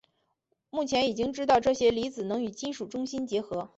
[0.71, 3.69] 目前已经知道这些离子能与金属中心结合。